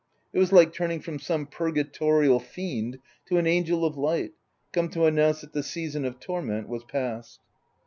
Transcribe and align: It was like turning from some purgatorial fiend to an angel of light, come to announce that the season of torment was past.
It 0.33 0.39
was 0.39 0.51
like 0.51 0.73
turning 0.73 0.99
from 0.99 1.19
some 1.19 1.45
purgatorial 1.45 2.39
fiend 2.39 2.97
to 3.27 3.37
an 3.37 3.45
angel 3.45 3.85
of 3.85 3.95
light, 3.97 4.31
come 4.73 4.89
to 4.89 5.05
announce 5.05 5.41
that 5.41 5.53
the 5.53 5.61
season 5.61 6.05
of 6.05 6.19
torment 6.19 6.67
was 6.67 6.83
past. 6.83 7.39